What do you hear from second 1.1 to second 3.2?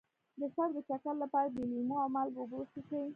لپاره د لیمو او مالګې اوبه وڅښئ